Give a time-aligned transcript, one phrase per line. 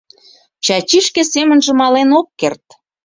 [0.65, 2.65] Чачи шке семынже мален ок керт...